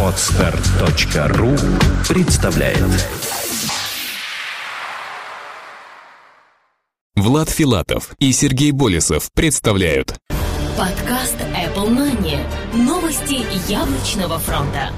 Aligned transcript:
Отстар.ру 0.00 1.56
представляет 2.08 2.78
Влад 7.16 7.50
Филатов 7.50 8.14
и 8.20 8.30
Сергей 8.32 8.70
Болесов 8.70 9.28
представляют 9.34 10.16
Подкаст 10.78 11.36
Apple 11.40 11.88
Money. 11.88 12.38
Новости 12.74 13.44
яблочного 13.68 14.38
фронта. 14.38 14.90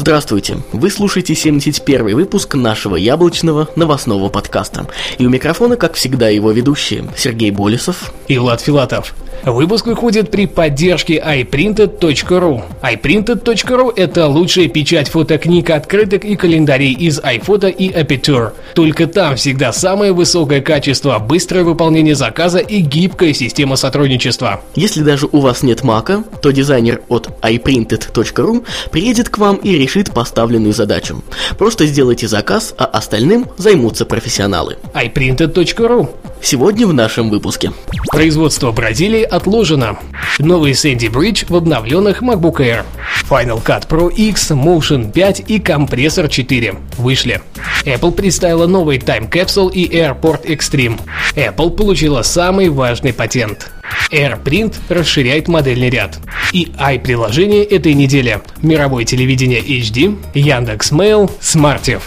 Здравствуйте! 0.00 0.56
Вы 0.72 0.90
слушаете 0.90 1.34
71 1.34 2.14
выпуск 2.14 2.54
нашего 2.54 2.96
яблочного 2.96 3.68
новостного 3.76 4.30
подкаста. 4.30 4.86
И 5.18 5.26
у 5.26 5.28
микрофона, 5.28 5.76
как 5.76 5.92
всегда, 5.92 6.30
его 6.30 6.52
ведущие 6.52 7.04
Сергей 7.18 7.50
Болесов 7.50 8.10
и 8.26 8.38
Влад 8.38 8.62
Филатов. 8.62 9.14
Выпуск 9.44 9.86
выходит 9.86 10.30
при 10.30 10.46
поддержке 10.46 11.18
iPrinted.ru. 11.18 12.62
iPrinted.ru– 12.82 13.92
это 13.96 14.26
лучшая 14.26 14.68
печать 14.68 15.08
фотокниг, 15.08 15.70
открыток 15.70 16.24
и 16.24 16.36
календарей 16.36 16.92
из 16.92 17.18
iPhoto 17.20 17.70
и 17.70 17.90
Aperture. 17.90 18.52
Только 18.74 19.06
там 19.06 19.36
всегда 19.36 19.72
самое 19.72 20.12
высокое 20.12 20.60
качество, 20.60 21.18
быстрое 21.18 21.64
выполнение 21.64 22.14
заказа 22.14 22.58
и 22.58 22.80
гибкая 22.80 23.32
система 23.32 23.76
сотрудничества. 23.76 24.60
Если 24.74 25.02
даже 25.02 25.26
у 25.32 25.40
вас 25.40 25.62
нет 25.62 25.84
мака, 25.84 26.22
то 26.42 26.50
дизайнер 26.50 27.00
от 27.08 27.28
iPrinted.ru 27.42 28.64
приедет 28.90 29.30
к 29.30 29.38
вам 29.38 29.56
и 29.56 29.72
решит 29.72 30.12
поставленную 30.12 30.74
задачу. 30.74 31.22
Просто 31.56 31.86
сделайте 31.86 32.28
заказ, 32.28 32.74
а 32.76 32.84
остальным 32.84 33.46
займутся 33.56 34.04
профессионалы. 34.04 34.76
iPrinted.ru 34.94 36.10
Сегодня 36.42 36.86
в 36.86 36.94
нашем 36.94 37.28
выпуске. 37.28 37.72
Производство 38.10 38.72
Бразилии 38.72 39.19
отложено. 39.24 39.98
Новый 40.38 40.72
Sandy 40.72 41.10
Bridge 41.10 41.44
в 41.48 41.56
обновленных 41.56 42.22
MacBook 42.22 42.56
Air. 42.56 42.84
Final 43.28 43.62
Cut 43.62 43.88
Pro 43.88 44.12
X, 44.12 44.50
Motion 44.50 45.12
5 45.12 45.44
и 45.48 45.58
компрессор 45.58 46.28
4 46.28 46.74
вышли. 46.98 47.40
Apple 47.84 48.12
представила 48.12 48.66
новый 48.66 48.98
Time 48.98 49.30
Capsule 49.30 49.72
и 49.72 49.88
AirPort 49.88 50.44
Extreme. 50.46 51.00
Apple 51.34 51.70
получила 51.70 52.22
самый 52.22 52.68
важный 52.68 53.12
патент. 53.12 53.70
AirPrint 54.10 54.74
расширяет 54.88 55.48
модельный 55.48 55.90
ряд. 55.90 56.18
И 56.52 56.72
i-приложение 56.78 57.64
этой 57.64 57.94
недели. 57.94 58.40
Мировое 58.62 59.04
телевидение 59.04 59.60
HD, 59.60 60.18
Яндекс.Mail, 60.34 61.30
Smartiv. 61.40 62.02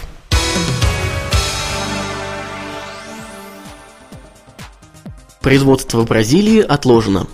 Производство 5.44 6.00
в 6.00 6.06
Бразилии 6.06 6.62
отложено. 6.62 7.28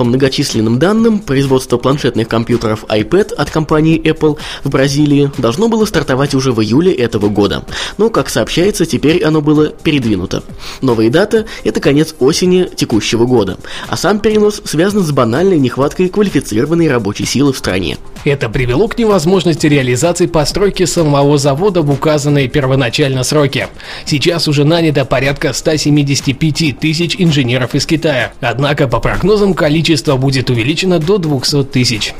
По 0.00 0.04
многочисленным 0.04 0.78
данным, 0.78 1.18
производство 1.18 1.76
планшетных 1.76 2.26
компьютеров 2.26 2.86
iPad 2.88 3.34
от 3.34 3.50
компании 3.50 4.00
Apple 4.00 4.38
в 4.64 4.70
Бразилии 4.70 5.30
должно 5.36 5.68
было 5.68 5.84
стартовать 5.84 6.32
уже 6.32 6.52
в 6.52 6.62
июле 6.62 6.90
этого 6.94 7.28
года, 7.28 7.66
но, 7.98 8.08
как 8.08 8.30
сообщается, 8.30 8.86
теперь 8.86 9.22
оно 9.22 9.42
было 9.42 9.68
передвинуто. 9.68 10.42
Новая 10.80 11.10
дата– 11.10 11.44
это 11.64 11.80
конец 11.80 12.14
осени 12.18 12.66
текущего 12.74 13.26
года, 13.26 13.58
а 13.88 13.98
сам 13.98 14.20
перенос 14.20 14.62
связан 14.64 15.02
с 15.02 15.10
банальной 15.10 15.58
нехваткой 15.58 16.08
квалифицированной 16.08 16.88
рабочей 16.88 17.26
силы 17.26 17.52
в 17.52 17.58
стране. 17.58 17.98
Это 18.24 18.48
привело 18.48 18.88
к 18.88 18.98
невозможности 18.98 19.66
реализации 19.66 20.26
постройки 20.26 20.86
самого 20.86 21.36
завода 21.36 21.82
в 21.82 21.90
указанные 21.90 22.48
первоначально 22.48 23.22
сроки. 23.22 23.68
Сейчас 24.06 24.48
уже 24.48 24.64
нанято 24.64 25.04
порядка 25.04 25.52
175 25.52 26.78
тысяч 26.78 27.16
инженеров 27.18 27.74
из 27.74 27.84
Китая, 27.84 28.32
однако 28.40 28.88
по 28.88 29.00
прогнозам 29.00 29.52
количество 29.52 29.89
будет 30.16 30.50
увеличено 30.50 30.98
до 30.98 31.18
200 31.18 31.64
тысяч. 31.64 32.14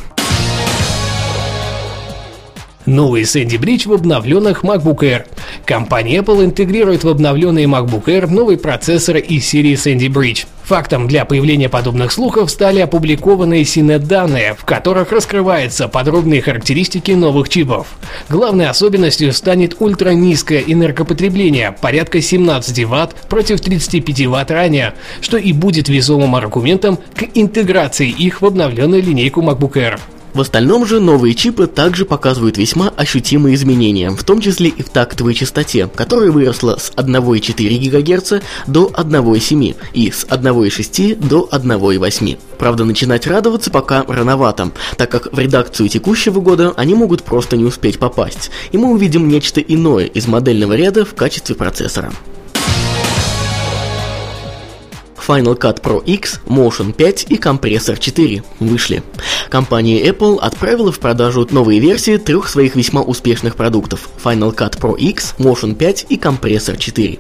Новый 2.87 3.23
Sandy 3.23 3.59
Bridge 3.59 3.89
в 3.89 3.93
обновленных 3.93 4.65
MacBook 4.65 4.99
Air. 5.01 5.27
Компания 5.65 6.19
Apple 6.19 6.45
интегрирует 6.45 7.05
в 7.05 7.09
обновленные 7.09 7.67
MacBook 7.67 8.07
Air 8.07 8.27
новый 8.27 8.57
процессор 8.57 9.17
из 9.17 9.47
серии 9.47 9.75
Sandy 9.75 10.09
Bridge. 10.09 10.47
Фактом 10.71 11.09
для 11.09 11.25
появления 11.25 11.69
подобных 11.69 12.13
слухов 12.13 12.49
стали 12.49 12.79
опубликованные 12.79 13.65
CNET-данные, 13.65 14.55
в 14.57 14.65
которых 14.65 15.11
раскрываются 15.11 15.89
подробные 15.89 16.43
характеристики 16.43 17.11
новых 17.11 17.49
чипов. 17.49 17.89
Главной 18.29 18.69
особенностью 18.69 19.33
станет 19.33 19.75
ультранизкое 19.81 20.63
энергопотребление, 20.65 21.73
порядка 21.81 22.21
17 22.21 22.85
Вт 22.85 23.17
против 23.29 23.61
35 23.61 24.27
Вт 24.27 24.51
ранее, 24.53 24.95
что 25.21 25.39
и 25.39 25.53
будет 25.53 25.89
весомым 25.89 26.37
аргументом 26.37 27.01
к 27.17 27.27
интеграции 27.35 28.09
их 28.09 28.41
в 28.41 28.47
обновленную 28.47 29.03
линейку 29.03 29.43
MacBook 29.43 29.73
Air. 29.73 29.99
В 30.33 30.41
остальном 30.41 30.87
же 30.87 31.01
новые 31.01 31.35
чипы 31.35 31.67
также 31.67 32.05
показывают 32.05 32.57
весьма 32.57 32.93
ощутимые 32.97 33.57
изменения, 33.57 34.11
в 34.11 34.23
том 34.23 34.41
числе 34.41 34.69
и 34.69 34.83
в 34.83 34.89
тактовой 34.89 35.35
частоте, 35.35 35.89
которая 35.95 36.31
выросла 36.31 36.77
с 36.77 36.93
1,4 36.93 37.91
ГГц 37.91 38.45
до 38.69 38.87
1,7 38.95 39.77
и 39.93 40.11
с 40.11 40.25
1,6 40.25 41.29
до 41.29 41.49
1,8. 41.51 42.39
Правда, 42.59 42.85
начинать 42.85 43.27
радоваться 43.27 43.71
пока 43.71 44.05
рановато, 44.07 44.71
так 44.97 45.11
как 45.11 45.33
в 45.33 45.39
редакцию 45.39 45.89
текущего 45.89 46.41
года 46.41 46.75
они 46.77 46.95
могут 46.95 47.25
просто 47.25 47.57
не 47.57 47.65
успеть 47.65 47.99
попасть, 47.99 48.51
и 48.71 48.79
мы 48.79 48.93
увидим 48.93 49.29
нечто 49.29 49.61
иное 49.61 50.05
из 50.05 50.29
модельного 50.29 50.75
ряда 50.75 51.05
в 51.05 51.15
качестве 51.15 51.57
процессора. 51.57 52.13
Final 55.27 55.59
Cut 55.59 55.81
Pro 55.83 56.03
X, 56.05 56.41
Motion 56.47 56.93
5 56.93 57.27
и 57.29 57.37
компрессор 57.37 57.99
4 57.99 58.43
вышли. 58.61 59.03
Компания 59.49 60.03
Apple 60.07 60.39
отправила 60.39 60.93
в 60.93 60.99
продажу 60.99 61.47
новые 61.51 61.81
версии 61.81 62.17
трех 62.17 62.49
своих 62.49 62.77
весьма 62.77 63.03
успешных 63.03 63.57
продуктов 63.57 64.09
Final 64.23 64.55
Cut 64.55 64.79
Pro 64.79 64.97
X, 64.97 65.35
Motion 65.39 65.75
5 65.75 66.07
и 66.09 66.17
компрессор 66.17 66.77
4. 66.77 67.19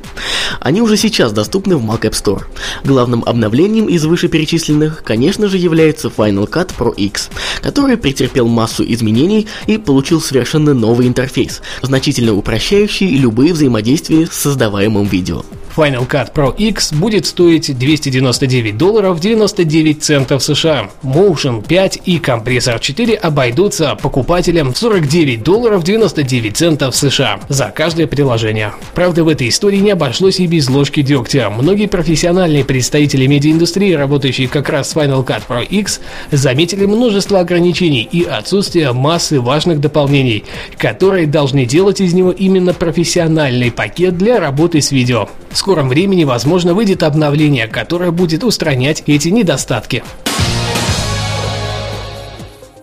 Они 0.60 0.80
уже 0.82 0.96
сейчас 0.96 1.32
доступны 1.32 1.76
в 1.76 1.84
Mac 1.84 2.00
App 2.00 2.12
Store. 2.12 2.44
Главным 2.84 3.22
обновлением 3.24 3.86
из 3.86 4.04
вышеперечисленных, 4.04 5.02
конечно 5.04 5.48
же, 5.48 5.58
является 5.58 6.08
Final 6.08 6.48
Cut 6.48 6.72
Pro 6.76 6.94
X, 6.94 7.30
который 7.62 7.96
претерпел 7.96 8.46
массу 8.48 8.84
изменений 8.84 9.46
и 9.66 9.78
получил 9.78 10.20
совершенно 10.20 10.74
новый 10.74 11.06
интерфейс, 11.06 11.60
значительно 11.82 12.34
упрощающий 12.34 13.16
любые 13.16 13.52
взаимодействия 13.52 14.26
с 14.26 14.32
создаваемым 14.32 15.06
видео. 15.06 15.44
Final 15.76 16.08
Cut 16.08 16.32
Pro 16.32 16.54
X 16.56 16.92
будет 16.92 17.26
стоить 17.26 17.76
299 17.76 18.76
долларов 18.76 19.20
99 19.20 20.02
центов 20.02 20.42
США. 20.42 20.90
Motion 21.02 21.66
5 21.66 22.00
и 22.04 22.18
компрессор 22.18 22.78
4 22.78 23.14
обойдутся 23.14 23.96
покупателям 24.00 24.74
49 24.74 25.42
долларов 25.42 25.84
99 25.84 26.56
центов 26.56 26.96
США 26.96 27.40
за 27.48 27.72
каждое 27.74 28.06
приложение. 28.06 28.72
Правда, 28.94 29.24
в 29.24 29.28
этой 29.28 29.48
истории 29.48 29.78
не 29.78 29.90
обошлось 29.90 30.40
и 30.40 30.46
без 30.46 30.68
ложки 30.68 31.02
дегтя. 31.02 31.50
Многие 31.50 31.86
профессиональные 31.86 32.64
представители 32.64 33.26
медиаиндустрии, 33.26 33.92
работающие 33.92 34.48
как 34.48 34.68
раз 34.68 34.90
с 34.90 34.96
Final 34.96 35.24
Cut 35.24 35.42
Pro 35.48 35.64
X, 35.64 36.00
заметили 36.30 36.86
множество 36.86 37.40
ограничений 37.40 38.08
и 38.10 38.24
отсутствие 38.24 38.92
массы 38.92 39.40
важных 39.40 39.80
дополнений, 39.80 40.44
которые 40.76 41.26
должны 41.26 41.66
делать 41.66 42.00
из 42.00 42.12
него 42.14 42.30
именно 42.30 42.74
профессиональный 42.74 43.70
пакет 43.70 44.16
для 44.18 44.40
работы 44.40 44.80
с 44.80 44.90
видео. 44.90 45.28
Скором 45.60 45.90
времени, 45.90 46.24
возможно, 46.24 46.72
выйдет 46.72 47.02
обновление, 47.02 47.66
которое 47.66 48.10
будет 48.12 48.44
устранять 48.44 49.02
эти 49.06 49.28
недостатки. 49.28 50.02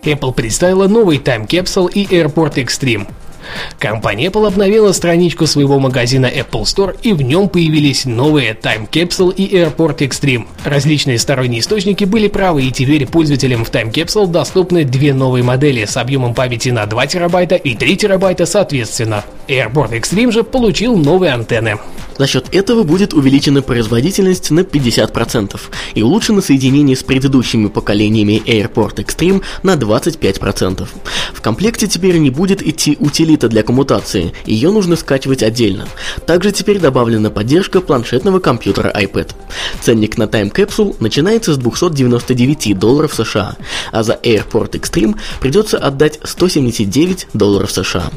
Apple 0.04 0.32
представила 0.32 0.88
новый 0.88 1.18
Time 1.18 1.48
Capsule 1.48 1.92
и 1.92 2.06
AirPort 2.06 2.54
Extreme. 2.64 3.08
Компания 3.80 4.28
Apple 4.28 4.46
обновила 4.46 4.92
страничку 4.92 5.48
своего 5.48 5.80
магазина 5.80 6.28
Apple 6.28 6.66
Store 6.66 6.96
и 7.02 7.14
в 7.14 7.24
нем 7.24 7.50
появились 7.50 8.06
новые 8.06 8.54
Time 8.54 8.88
Capsule 8.88 9.34
и 9.34 9.56
AirPort 9.56 9.98
Extreme. 9.98 10.46
Различные 10.64 11.18
сторонние 11.18 11.62
источники 11.62 12.04
были 12.04 12.28
правы 12.28 12.66
и 12.66 12.72
теперь 12.72 13.08
пользователям 13.08 13.66
в 13.66 13.72
Time 13.72 13.92
Capsule 13.92 14.28
доступны 14.28 14.84
две 14.84 15.16
новые 15.16 15.44
модели 15.44 15.86
с 15.86 15.98
объемом 15.98 16.36
памяти 16.36 16.70
на 16.70 16.86
2 16.86 17.08
терабайта 17.08 17.56
и 17.56 17.74
3 17.74 17.98
терабайта 17.98 18.46
соответственно. 18.46 19.26
AirPort 19.48 20.00
Extreme 20.00 20.32
же 20.32 20.44
получил 20.44 20.96
новые 20.96 21.34
антенны. 21.34 21.80
За 22.18 22.28
счет 22.28 22.48
этого 22.52 22.84
будет 22.84 23.14
увеличена 23.14 23.62
производительность 23.62 24.52
на 24.52 24.62
50% 24.62 25.60
и 25.94 26.02
улучшено 26.02 26.42
соединение 26.42 26.96
с 26.96 27.04
предыдущими 27.04 27.68
поколениями 27.68 28.42
AirPort 28.46 28.96
Extreme 28.96 29.44
на 29.64 29.76
25%. 29.76 30.88
В 31.34 31.42
комплекте 31.42 31.88
теперь 31.88 32.18
не 32.18 32.30
будет 32.30 32.66
идти 32.66 32.98
утилита 33.00 33.48
для 33.48 33.64
коммутации, 33.64 34.34
ее 34.46 34.72
нужно 34.72 34.96
скачивать 34.96 35.44
отдельно. 35.44 35.88
Также 36.26 36.52
теперь 36.52 36.80
добавлена 36.80 37.30
поддержка 37.30 37.82
планшетного 37.82 38.40
компьютера 38.40 38.90
iPad. 38.90 39.32
Ценник 39.82 40.18
на 40.18 40.24
Time 40.24 40.52
Capsule 40.52 40.96
начинается 41.00 41.54
с 41.54 41.58
299 41.58 42.78
долларов 42.78 43.14
США, 43.14 43.56
а 43.92 44.04
за 44.04 44.14
AirPort 44.14 44.72
Extreme 44.72 45.18
придется 45.40 45.78
отдать 45.78 46.20
179 46.24 47.28
долларов 47.34 47.72
США. 47.72 48.12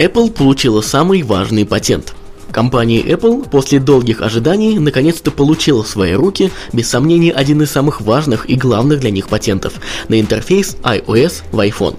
Apple 0.00 0.30
получила 0.30 0.80
самый 0.80 1.22
важный 1.22 1.66
патент. 1.66 2.14
Компания 2.50 3.02
Apple 3.02 3.46
после 3.50 3.78
долгих 3.78 4.22
ожиданий 4.22 4.78
наконец-то 4.78 5.30
получила 5.30 5.82
в 5.82 5.88
свои 5.88 6.14
руки, 6.14 6.50
без 6.72 6.88
сомнения, 6.88 7.32
один 7.32 7.60
из 7.60 7.70
самых 7.70 8.00
важных 8.00 8.48
и 8.48 8.54
главных 8.54 9.00
для 9.00 9.10
них 9.10 9.28
патентов 9.28 9.74
на 10.08 10.18
интерфейс 10.18 10.78
iOS 10.82 11.42
в 11.52 11.60
iPhone. 11.60 11.96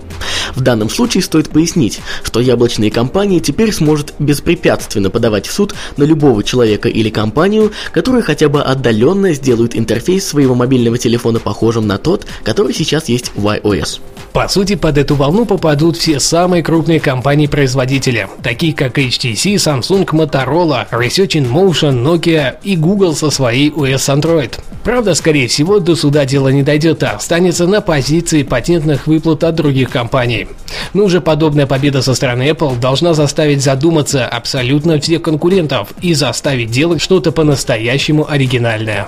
В 0.56 0.62
данном 0.62 0.90
случае 0.90 1.22
стоит 1.22 1.50
пояснить, 1.50 2.00
что 2.24 2.40
яблочные 2.40 2.90
компании 2.90 3.38
теперь 3.38 3.72
сможет 3.72 4.16
беспрепятственно 4.18 5.12
подавать 5.12 5.46
в 5.46 5.54
суд 5.54 5.76
на 5.96 6.04
любого 6.04 6.44
человека 6.44 6.90
или 6.90 7.12
компанию, 7.12 7.72
которые 7.94 8.24
хотя 8.24 8.50
бы 8.50 8.64
отдаленно 8.64 9.32
сделают 9.34 9.76
интерфейс 9.76 10.26
своего 10.26 10.56
мобильного 10.56 10.98
телефона 10.98 11.40
похожим 11.40 11.86
на 11.86 12.00
тот, 12.00 12.26
который 12.44 12.74
сейчас 12.74 13.10
есть 13.10 13.32
в 13.36 13.46
iOS. 13.46 14.02
По 14.34 14.48
сути, 14.48 14.76
под 14.76 14.98
эту 14.98 15.16
волну 15.16 15.46
попадут 15.46 15.98
все 15.98 16.22
самые 16.22 16.64
крупные 16.64 17.02
компании-производители, 17.02 18.30
такие 18.42 18.74
как 18.74 18.98
HTC, 18.98 19.56
Samsung, 19.56 20.06
Motorola, 20.06 20.88
Research 20.90 21.36
in 21.36 21.52
Motion, 21.52 22.02
Nokia 22.02 22.56
и 22.64 22.78
Google 22.78 23.14
со 23.14 23.30
своей 23.30 23.70
OS 23.70 24.08
Android. 24.16 24.58
Правда, 24.86 25.16
скорее 25.16 25.50
всего, 25.50 25.80
до 25.80 25.98
суда 25.98 26.26
дело 26.26 26.48
не 26.48 26.64
дойдет, 26.64 27.04
а 27.04 27.12
останется 27.12 27.68
на 27.68 27.82
позиции 27.82 28.44
патентных 28.44 29.06
выплат 29.06 29.44
от 29.44 29.56
других 29.56 29.90
компаний. 29.90 30.48
Но 30.94 31.04
уже 31.04 31.20
подобная 31.20 31.68
победа 31.68 32.02
со 32.02 32.16
стороны 32.16 32.44
Apple 32.44 32.80
должна 32.80 33.14
заставить 33.14 33.62
задуматься 33.62 34.26
абсолютно 34.28 35.00
всех 35.00 35.24
конкурентов 35.24 35.90
и 36.02 36.14
заставить 36.14 36.72
делать 36.72 37.02
что-то 37.02 37.34
по-настоящему 37.34 38.30
оригинальное. 38.30 39.08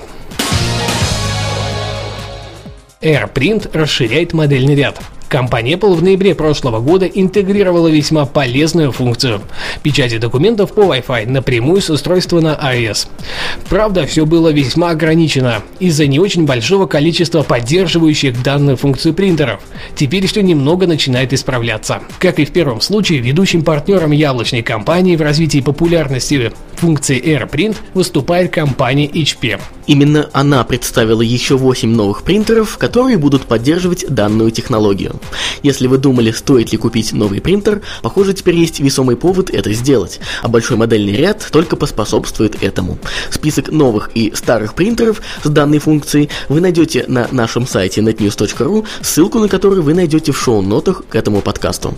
AirPrint 3.02 3.70
расширяет 3.74 4.34
модельный 4.34 4.76
ряд. 4.76 5.00
Компания 5.34 5.74
Apple 5.74 5.96
в 5.96 6.04
ноябре 6.04 6.36
прошлого 6.36 6.80
года 6.80 7.08
интегрировала 7.08 7.88
весьма 7.88 8.28
полезную 8.28 8.92
функцию– 8.92 9.42
печати 9.82 10.20
документов 10.20 10.74
по 10.74 10.82
Wi-Fi 10.82 11.28
напрямую 11.28 11.82
с 11.82 11.90
устройства 11.90 12.40
на 12.40 12.54
iOS. 12.54 13.08
Правда, 13.68 14.06
все 14.06 14.28
было 14.28 14.50
весьма 14.50 14.92
ограничено 14.92 15.64
из-за 15.80 16.06
не 16.06 16.20
очень 16.20 16.46
большого 16.46 16.86
количества 16.86 17.42
поддерживающих 17.42 18.44
данную 18.44 18.78
функцию 18.78 19.16
принтеров. 19.16 19.62
Теперь 19.96 20.28
все 20.28 20.44
немного 20.44 20.86
начинает 20.86 21.34
исправляться. 21.34 22.04
Как 22.20 22.38
и 22.38 22.46
в 22.46 22.52
первом 22.52 22.80
случае, 22.80 23.18
ведущим 23.18 23.64
партнером 23.64 24.12
яблочной 24.12 24.62
компании 24.62 25.16
в 25.16 25.22
развитии 25.24 25.62
популярности 25.62 26.54
функции 26.76 27.20
AirPrint 27.20 27.78
выступает 27.94 28.52
компания 28.52 29.08
HP. 29.08 29.60
Именно 29.88 30.30
она 30.34 30.64
представила 30.66 31.22
еще 31.22 31.58
8 31.58 31.90
новых 31.90 32.24
принтеров, 32.24 32.78
которые 32.78 33.18
будут 33.18 33.46
поддерживать 33.46 34.06
данную 34.10 34.52
технологию. 34.52 35.16
Если 35.62 35.88
вы 35.88 35.98
думали, 35.98 36.32
стоит 36.32 36.72
ли 36.72 36.78
купить 36.78 37.14
новый 37.14 37.42
принтер, 37.42 37.82
похоже, 38.02 38.34
теперь 38.34 38.56
есть 38.56 38.80
весомый 38.80 39.16
повод 39.16 39.50
это 39.50 39.72
сделать, 39.74 40.20
а 40.42 40.48
большой 40.48 40.78
модельный 40.78 41.16
ряд 41.16 41.48
только 41.52 41.76
поспособствует 41.76 42.62
этому. 42.62 42.98
Список 43.32 43.72
новых 43.72 44.12
и 44.14 44.34
старых 44.36 44.74
принтеров 44.74 45.22
с 45.44 45.50
данной 45.50 45.80
функцией 45.80 46.30
вы 46.50 46.62
найдете 46.62 47.06
на 47.08 47.28
нашем 47.32 47.66
сайте 47.66 48.02
netnews.ru, 48.02 48.86
ссылку 49.02 49.40
на 49.40 49.48
который 49.48 49.82
вы 49.82 49.94
найдете 49.94 50.32
в 50.32 50.40
шоу-нотах 50.40 51.04
к 51.08 51.16
этому 51.16 51.42
подкасту. 51.42 51.96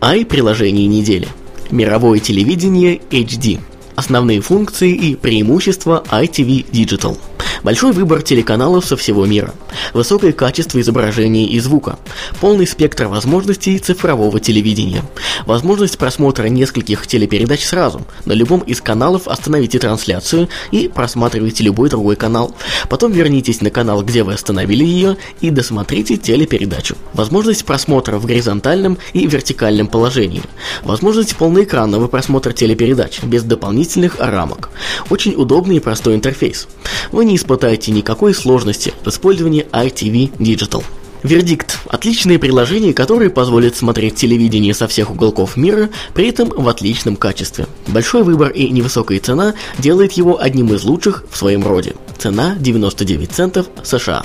Ай 0.00 0.24
приложение 0.24 0.86
недели. 0.86 1.28
Мировое 1.70 2.20
телевидение 2.20 3.00
HD. 3.10 3.60
Основные 3.96 4.40
функции 4.40 4.92
и 4.92 5.14
преимущества 5.14 6.02
ITV 6.10 6.70
Digital– 6.70 7.18
Большой 7.62 7.92
выбор 7.92 8.22
телеканалов 8.22 8.86
со 8.86 8.96
всего 8.96 9.26
мира, 9.26 9.52
высокое 9.92 10.32
качество 10.32 10.80
изображения 10.80 11.46
и 11.46 11.60
звука, 11.60 11.98
полный 12.40 12.66
спектр 12.66 13.06
возможностей 13.06 13.78
цифрового 13.78 14.40
телевидения, 14.40 15.02
возможность 15.44 15.98
просмотра 15.98 16.46
нескольких 16.46 17.06
телепередач 17.06 17.64
сразу. 17.64 18.02
На 18.24 18.32
любом 18.32 18.60
из 18.60 18.80
каналов 18.80 19.28
остановите 19.28 19.78
трансляцию 19.78 20.48
и 20.70 20.88
просматривайте 20.88 21.64
любой 21.64 21.90
другой 21.90 22.16
канал. 22.16 22.54
Потом 22.88 23.12
вернитесь 23.12 23.60
на 23.60 23.70
канал, 23.70 24.02
где 24.02 24.22
вы 24.22 24.32
остановили 24.32 24.84
ее, 24.84 25.16
и 25.40 25.50
досмотрите 25.50 26.16
телепередачу. 26.16 26.96
Возможность 27.12 27.64
просмотра 27.66 28.18
в 28.18 28.24
горизонтальном 28.24 28.96
и 29.12 29.26
вертикальном 29.26 29.88
положении. 29.88 30.42
Возможность 30.82 31.36
полноэкранного 31.36 32.08
просмотра 32.08 32.52
телепередач 32.52 33.22
без 33.22 33.42
дополнительных 33.42 34.18
рамок. 34.18 34.70
Очень 35.10 35.34
удобный 35.34 35.76
и 35.76 35.80
простой 35.80 36.14
интерфейс. 36.14 36.68
Вы 37.12 37.24
не 37.26 37.36
испытаете 37.50 37.90
никакой 37.90 38.32
сложности 38.32 38.94
в 39.04 39.08
использовании 39.08 39.66
ITV 39.72 40.38
Digital. 40.38 40.84
Вердикт. 41.24 41.80
Отличное 41.88 42.38
приложение, 42.38 42.94
которое 42.94 43.28
позволит 43.28 43.76
смотреть 43.76 44.14
телевидение 44.14 44.72
со 44.72 44.86
всех 44.86 45.10
уголков 45.10 45.56
мира, 45.56 45.90
при 46.14 46.28
этом 46.28 46.48
в 46.48 46.68
отличном 46.68 47.16
качестве. 47.16 47.66
Большой 47.88 48.22
выбор 48.22 48.50
и 48.50 48.70
невысокая 48.70 49.18
цена 49.18 49.54
делает 49.78 50.12
его 50.12 50.40
одним 50.40 50.72
из 50.72 50.84
лучших 50.84 51.24
в 51.28 51.36
своем 51.36 51.66
роде. 51.66 51.94
Цена 52.18 52.54
99 52.58 53.32
центов 53.32 53.66
США. 53.82 54.24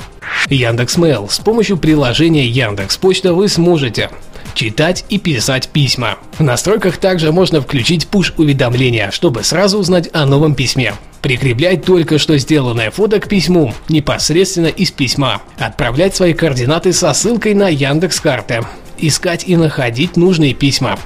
Яндекс.Мейл. 0.50 1.28
С 1.28 1.39
помощью 1.39 1.78
приложения 1.78 2.48
Яндекс 2.48 2.98
Почта 2.98 3.33
вы 3.33 3.50
сможете 3.50 4.12
читать 4.56 5.06
и 5.10 5.19
писать 5.19 5.69
письма. 5.69 6.18
В 6.38 6.44
настройках 6.44 6.98
также 6.98 7.31
можно 7.31 7.62
включить 7.62 8.07
push-уведомления, 8.12 9.12
чтобы 9.12 9.44
сразу 9.44 9.78
узнать 9.78 10.10
о 10.13 10.25
новом 10.25 10.56
письме. 10.56 10.94
Прикреплять 11.22 11.84
только 11.84 12.18
что 12.18 12.38
сделанное 12.38 12.92
фото 12.92 13.19
к 13.19 13.28
письму 13.28 13.74
непосредственно 13.90 14.68
из 14.68 14.92
письма. 14.92 15.42
Отправлять 15.57 16.16
свои 16.16 16.34
координаты 16.34 16.94
со 16.94 17.13
ссылкой 17.13 17.54
на 17.54 17.68
Яндекс 17.68 18.19
карты 18.19 18.62
искать 18.97 19.44
и 19.47 19.56
находить 19.56 20.18
нужные 20.18 20.53
письма, 20.53 20.97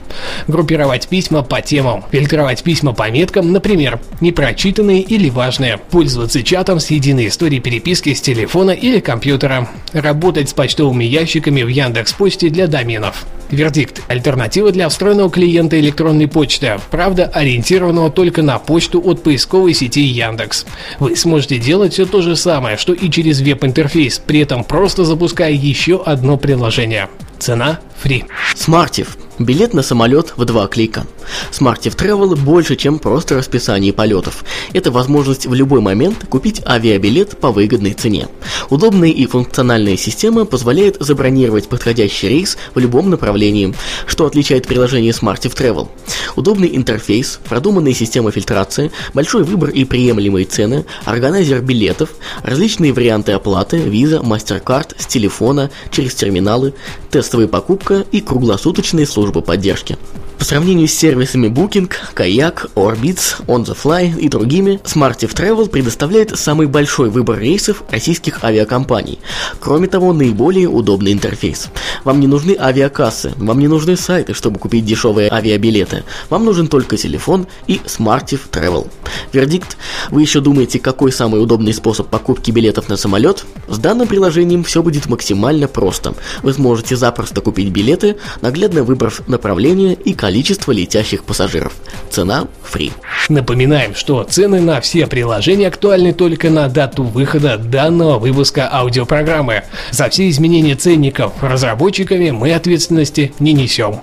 группировать 0.47 1.07
письма 1.07 1.43
по 1.43 1.61
темам, 1.61 2.03
фильтровать 2.11 2.63
письма 2.63 2.93
по 2.93 3.09
меткам, 3.09 3.51
например, 3.51 3.99
непрочитанные 4.21 5.01
или 5.01 5.29
важные, 5.29 5.77
пользоваться 5.77 6.43
чатом 6.43 6.79
с 6.79 6.89
единой 6.91 7.27
историей 7.27 7.61
переписки 7.61 8.13
с 8.13 8.21
телефона 8.21 8.71
или 8.71 8.99
компьютера, 8.99 9.67
работать 9.93 10.49
с 10.49 10.53
почтовыми 10.53 11.03
ящиками 11.03 11.63
в 11.63 11.67
Яндекс.Почте 11.67 12.49
для 12.49 12.67
доменов. 12.67 13.25
Вердикт. 13.51 14.01
Альтернатива 14.07 14.71
для 14.71 14.87
встроенного 14.89 15.29
клиента 15.29 15.79
электронной 15.79 16.27
почты, 16.27 16.79
правда 16.91 17.25
ориентированного 17.25 18.11
только 18.11 18.43
на 18.43 18.59
почту 18.59 19.01
от 19.03 19.23
поисковой 19.23 19.73
сети 19.73 20.01
Яндекс. 20.01 20.65
Вы 20.99 21.15
сможете 21.15 21.57
делать 21.57 21.93
все 21.93 22.05
то 22.05 22.21
же 22.21 22.35
самое, 22.35 22.77
что 22.77 22.93
и 22.93 23.09
через 23.09 23.41
веб-интерфейс, 23.41 24.19
при 24.19 24.41
этом 24.41 24.63
просто 24.63 25.03
запуская 25.03 25.51
еще 25.51 26.01
одно 26.03 26.37
приложение. 26.37 27.09
Цена 27.39 27.79
free. 28.03 28.25
Smartiv 28.55 29.07
Билет 29.39 29.73
на 29.73 29.81
самолет 29.81 30.33
в 30.35 30.45
два 30.45 30.67
клика. 30.67 31.05
Smartive 31.51 31.95
Travel 31.95 32.35
больше, 32.35 32.75
чем 32.75 32.99
просто 32.99 33.35
расписание 33.35 33.93
полетов. 33.93 34.43
Это 34.73 34.91
возможность 34.91 35.45
в 35.45 35.53
любой 35.53 35.81
момент 35.81 36.25
купить 36.29 36.61
авиабилет 36.65 37.37
по 37.37 37.51
выгодной 37.51 37.93
цене. 37.93 38.27
Удобная 38.69 39.09
и 39.09 39.25
функциональная 39.25 39.97
система 39.97 40.45
позволяет 40.45 40.97
забронировать 40.99 41.67
подходящий 41.67 42.29
рейс 42.29 42.57
в 42.73 42.79
любом 42.79 43.09
направлении, 43.09 43.73
что 44.05 44.25
отличает 44.25 44.67
приложение 44.67 45.11
Smartive 45.11 45.55
Travel. 45.55 45.87
Удобный 46.35 46.75
интерфейс, 46.75 47.39
продуманная 47.47 47.93
система 47.93 48.31
фильтрации, 48.31 48.91
большой 49.13 49.43
выбор 49.43 49.69
и 49.69 49.83
приемлемые 49.83 50.45
цены, 50.45 50.85
органайзер 51.05 51.61
билетов, 51.61 52.11
различные 52.43 52.93
варианты 52.93 53.31
оплаты, 53.33 53.77
виза, 53.77 54.17
MasterCard, 54.17 54.95
с 54.97 55.05
телефона, 55.05 55.69
через 55.91 56.15
терминалы, 56.15 56.73
тестовая 57.11 57.47
покупка 57.47 58.05
и 58.11 58.21
круглосуточные 58.21 59.05
службы 59.05 59.41
поддержки. 59.41 59.97
По 60.37 60.45
сравнению 60.45 60.87
с 60.87 60.93
сервисами 61.19 61.47
Booking, 61.47 61.91
Kayak, 62.15 62.69
Orbitz, 62.75 63.43
On 63.47 63.65
the 63.65 63.75
Fly 63.75 64.17
и 64.19 64.29
другими, 64.29 64.79
Smartive 64.85 65.33
Travel 65.35 65.67
предоставляет 65.67 66.37
самый 66.39 66.67
большой 66.67 67.09
выбор 67.09 67.39
рейсов 67.39 67.83
российских 67.91 68.43
авиакомпаний. 68.43 69.19
Кроме 69.59 69.87
того, 69.87 70.13
наиболее 70.13 70.69
удобный 70.69 71.11
интерфейс. 71.11 71.67
Вам 72.05 72.21
не 72.21 72.27
нужны 72.27 72.55
авиакассы, 72.57 73.33
вам 73.37 73.59
не 73.59 73.67
нужны 73.67 73.97
сайты, 73.97 74.33
чтобы 74.33 74.59
купить 74.59 74.85
дешевые 74.85 75.29
авиабилеты. 75.29 76.03
Вам 76.29 76.45
нужен 76.45 76.67
только 76.67 76.95
телефон 76.95 77.47
и 77.67 77.81
Smartive 77.85 78.41
Travel. 78.49 78.87
Вердикт. 79.33 79.77
Вы 80.11 80.21
еще 80.21 80.39
думаете, 80.39 80.79
какой 80.79 81.11
самый 81.11 81.41
удобный 81.43 81.73
способ 81.73 82.07
покупки 82.07 82.51
билетов 82.51 82.87
на 82.87 82.95
самолет? 82.95 83.45
С 83.67 83.77
данным 83.77 84.07
приложением 84.07 84.63
все 84.63 84.81
будет 84.81 85.07
максимально 85.07 85.67
просто. 85.67 86.13
Вы 86.43 86.53
сможете 86.53 86.95
запросто 86.95 87.41
купить 87.41 87.69
билеты, 87.69 88.15
наглядно 88.41 88.83
выбрав 88.83 89.27
направление 89.27 89.93
и 89.93 90.13
количество 90.13 90.69
количество 90.69 90.71
летящих 91.09 91.23
пассажиров. 91.23 91.73
Цена 92.09 92.47
free. 92.71 92.91
Напоминаем, 93.29 93.95
что 93.95 94.23
цены 94.23 94.61
на 94.61 94.79
все 94.81 95.07
приложения 95.07 95.67
актуальны 95.67 96.13
только 96.13 96.49
на 96.49 96.67
дату 96.67 97.03
выхода 97.03 97.57
данного 97.57 98.19
выпуска 98.19 98.69
аудиопрограммы. 98.71 99.63
За 99.91 100.09
все 100.09 100.29
изменения 100.29 100.75
ценников 100.75 101.33
разработчиками 101.41 102.31
мы 102.31 102.53
ответственности 102.53 103.33
не 103.39 103.53
несем. 103.53 104.01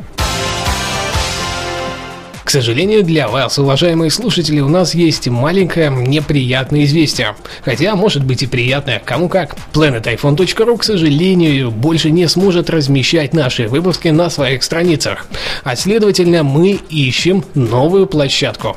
К 2.46 2.50
сожалению 2.50 3.02
для 3.02 3.26
вас, 3.26 3.58
уважаемые 3.58 4.08
слушатели, 4.12 4.60
у 4.60 4.68
нас 4.68 4.94
есть 4.94 5.26
маленькое 5.26 5.90
неприятное 5.90 6.84
известие. 6.84 7.34
Хотя, 7.64 7.96
может 7.96 8.24
быть 8.24 8.44
и 8.44 8.46
приятное, 8.46 9.02
кому 9.04 9.28
как. 9.28 9.56
planetiphone.ru, 9.72 10.78
к 10.78 10.84
сожалению, 10.84 11.72
больше 11.72 12.12
не 12.12 12.28
сможет 12.28 12.70
размещать 12.70 13.34
наши 13.34 13.66
выпуски 13.66 14.08
на 14.08 14.30
своих 14.30 14.62
страницах. 14.62 15.26
А 15.64 15.74
следовательно, 15.74 16.44
мы 16.44 16.78
ищем 16.88 17.44
новую 17.56 18.06
площадку. 18.06 18.76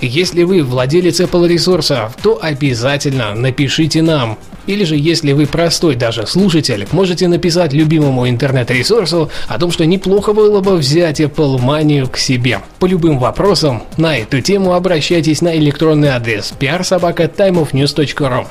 Если 0.00 0.42
вы 0.42 0.64
владелец 0.64 1.20
Apple 1.20 1.46
ресурсов, 1.46 2.16
то 2.20 2.40
обязательно 2.42 3.32
напишите 3.36 4.02
нам. 4.02 4.38
Или 4.66 4.82
же, 4.82 4.96
если 4.96 5.32
вы 5.32 5.46
простой 5.46 5.94
даже 5.94 6.26
слушатель, 6.26 6.88
можете 6.90 7.28
написать 7.28 7.72
любимому 7.72 8.28
интернет-ресурсу 8.28 9.30
о 9.46 9.58
том, 9.58 9.70
что 9.70 9.86
неплохо 9.86 10.32
было 10.32 10.60
бы 10.60 10.76
взять 10.76 11.20
Apple 11.20 11.60
Money 11.60 12.08
к 12.08 12.16
себе. 12.16 12.60
По 12.82 12.86
любым 12.86 13.20
вопросам 13.20 13.84
на 13.96 14.18
эту 14.18 14.40
тему 14.40 14.72
обращайтесь 14.72 15.40
на 15.40 15.56
электронный 15.56 16.08
адрес 16.08 16.52
prsobaka.timeofnews.ru. 16.58 18.48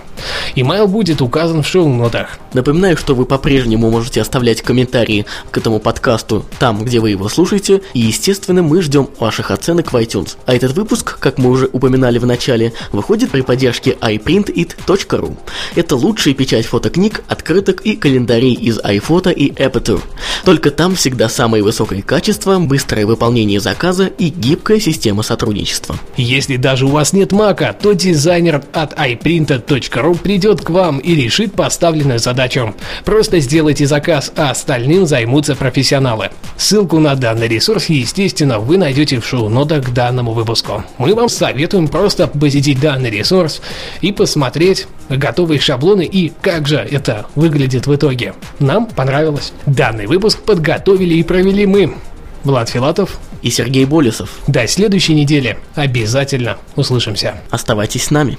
Имейл 0.55 0.87
будет 0.87 1.21
указан 1.21 1.63
в 1.63 1.67
шоу-нотах. 1.67 2.39
Напоминаю, 2.53 2.95
что 2.95 3.13
вы 3.13 3.25
по-прежнему 3.25 3.91
можете 3.91 4.21
оставлять 4.21 4.61
комментарии 4.61 5.25
к 5.51 5.57
этому 5.57 5.79
подкасту 5.79 6.45
там, 6.59 6.85
где 6.85 7.01
вы 7.01 7.09
его 7.09 7.27
слушаете, 7.27 7.81
и, 7.93 7.99
естественно, 7.99 8.63
мы 8.63 8.81
ждем 8.81 9.09
ваших 9.19 9.51
оценок 9.51 9.91
в 9.91 9.97
iTunes. 9.97 10.37
А 10.45 10.55
этот 10.55 10.73
выпуск, 10.77 11.19
как 11.19 11.37
мы 11.37 11.49
уже 11.49 11.69
упоминали 11.71 12.17
в 12.17 12.25
начале, 12.25 12.71
выходит 12.93 13.31
при 13.31 13.41
поддержке 13.41 13.97
iPrintIt.ru. 13.99 15.35
Это 15.75 15.95
лучшая 15.97 16.35
печать 16.35 16.67
фотокниг, 16.67 17.21
открыток 17.27 17.81
и 17.81 17.97
календарей 17.97 18.53
из 18.53 18.79
iPhoto 18.79 19.33
и 19.33 19.51
Aperture. 19.51 20.01
Только 20.45 20.71
там 20.71 20.95
всегда 20.95 21.27
самое 21.27 21.63
высокое 21.63 22.01
качество, 22.01 22.59
быстрое 22.59 23.05
выполнение 23.05 23.59
заказа 23.59 24.09
и 24.21 24.29
гибкая 24.29 24.79
система 24.79 25.23
сотрудничества. 25.23 25.95
Если 26.15 26.55
даже 26.55 26.85
у 26.85 26.89
вас 26.89 27.11
нет 27.11 27.31
мака, 27.31 27.75
то 27.81 27.93
дизайнер 27.93 28.61
от 28.71 28.93
iPrinted.ru 28.93 30.15
придет 30.15 30.61
к 30.61 30.69
вам 30.69 30.99
и 30.99 31.15
решит 31.15 31.53
поставленную 31.53 32.19
задачу. 32.19 32.75
Просто 33.03 33.39
сделайте 33.39 33.87
заказ, 33.87 34.31
а 34.35 34.51
остальным 34.51 35.07
займутся 35.07 35.55
профессионалы. 35.55 36.29
Ссылку 36.55 36.99
на 36.99 37.15
данный 37.15 37.47
ресурс, 37.47 37.89
естественно, 37.89 38.59
вы 38.59 38.77
найдете 38.77 39.19
в 39.19 39.25
шоу-нотах 39.25 39.85
к 39.85 39.89
данному 39.89 40.33
выпуску. 40.33 40.83
Мы 40.99 41.15
вам 41.15 41.27
советуем 41.27 41.87
просто 41.87 42.27
посетить 42.27 42.79
данный 42.79 43.09
ресурс 43.09 43.59
и 44.01 44.11
посмотреть 44.11 44.85
готовые 45.09 45.59
шаблоны 45.59 46.05
и 46.05 46.31
как 46.41 46.67
же 46.67 46.77
это 46.77 47.25
выглядит 47.33 47.87
в 47.87 47.95
итоге. 47.95 48.35
Нам 48.59 48.85
понравилось. 48.85 49.51
Данный 49.65 50.05
выпуск 50.05 50.43
подготовили 50.43 51.15
и 51.15 51.23
провели 51.23 51.65
мы. 51.65 51.95
Влад 52.43 52.69
Филатов 52.69 53.19
и 53.41 53.49
Сергей 53.49 53.85
Болесов. 53.85 54.39
До 54.47 54.67
следующей 54.67 55.13
недели. 55.13 55.57
Обязательно 55.75 56.57
услышимся. 56.75 57.35
Оставайтесь 57.49 58.05
с 58.05 58.11
нами. 58.11 58.37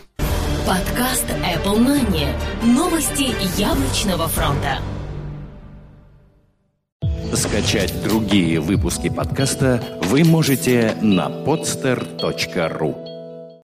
Подкаст 0.66 1.26
Apple 1.42 1.78
Money. 1.78 2.28
Новости 2.62 3.34
яблочного 3.58 4.28
фронта. 4.28 4.78
Скачать 7.34 7.94
другие 8.02 8.60
выпуски 8.60 9.08
подкаста 9.08 9.82
вы 10.02 10.22
можете 10.22 10.96
на 11.00 11.28
podster.ru 11.28 13.01